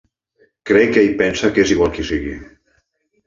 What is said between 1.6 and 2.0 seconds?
és igual